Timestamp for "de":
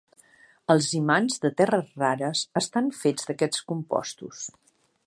1.43-1.51